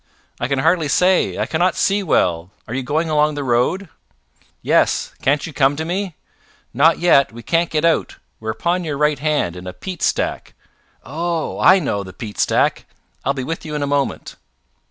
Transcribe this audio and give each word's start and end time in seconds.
"I 0.39 0.47
can 0.47 0.57
hardly 0.57 0.87
say. 0.87 1.37
I 1.37 1.45
cannot 1.45 1.75
see 1.75 2.01
well. 2.01 2.49
Are 2.67 2.73
you 2.73 2.81
going 2.81 3.07
along 3.07 3.35
the 3.35 3.43
road?" 3.43 3.87
"Yes. 4.63 5.13
Can't 5.21 5.45
you 5.45 5.53
come 5.53 5.75
to 5.75 5.85
me?" 5.85 6.15
"Not 6.73 6.97
yet. 6.97 7.31
We 7.31 7.43
can't 7.43 7.69
get 7.69 7.85
out. 7.85 8.17
We're 8.39 8.49
upon 8.49 8.83
your 8.83 8.97
right 8.97 9.19
hand, 9.19 9.55
in 9.55 9.67
a 9.67 9.73
peat 9.73 10.01
stack." 10.01 10.55
"Oh! 11.03 11.59
I 11.59 11.77
know 11.77 12.01
the 12.03 12.13
peat 12.13 12.39
stack. 12.39 12.87
I'll 13.23 13.35
be 13.35 13.43
with 13.43 13.63
you 13.63 13.75
in 13.75 13.83
a 13.83 13.85
moment." 13.85 14.37